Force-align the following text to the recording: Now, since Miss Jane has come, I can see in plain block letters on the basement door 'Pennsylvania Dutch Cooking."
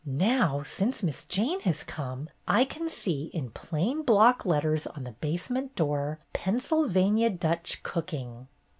Now, 0.03 0.63
since 0.63 1.03
Miss 1.03 1.25
Jane 1.25 1.59
has 1.59 1.83
come, 1.83 2.27
I 2.47 2.65
can 2.65 2.89
see 2.89 3.25
in 3.35 3.51
plain 3.51 4.01
block 4.01 4.47
letters 4.47 4.87
on 4.87 5.03
the 5.03 5.11
basement 5.11 5.75
door 5.75 6.17
'Pennsylvania 6.33 7.29
Dutch 7.29 7.83
Cooking." 7.83 8.47